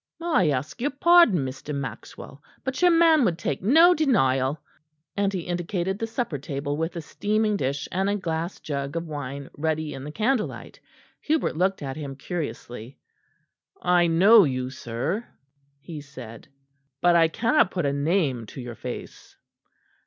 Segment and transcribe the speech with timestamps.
[0.19, 1.75] "I ask your pardon, Mr.
[1.75, 4.59] Maxwell; but your man would take no denial,"
[5.15, 9.05] and he indicated the supper table with a steaming dish and a glass jug of
[9.05, 10.79] wine ruddy in the candlelight.
[11.19, 12.97] Hubert looked at him curiously.
[13.79, 15.23] "I know you, sir,"
[15.79, 16.47] he said,
[16.99, 19.35] "but I cannot put a name to your face."